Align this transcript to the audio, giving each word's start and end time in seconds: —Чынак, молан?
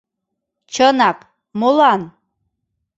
—Чынак, 0.73 1.19
молан? 1.59 2.01